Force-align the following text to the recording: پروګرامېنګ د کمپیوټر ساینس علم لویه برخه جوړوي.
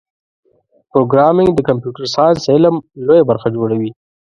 پروګرامېنګ 0.91 1.49
د 1.55 1.59
کمپیوټر 1.69 2.05
ساینس 2.15 2.41
علم 2.53 2.75
لویه 3.07 3.27
برخه 3.29 3.47
جوړوي. 3.55 3.91